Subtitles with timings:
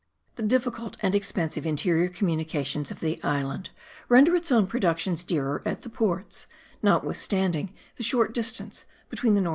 [0.35, 3.69] The difficult and expensive interior communications of the island
[4.09, 6.47] render its own productions dearer at the ports,
[6.81, 9.49] notwithstanding the short distance between the northern and southern coasts.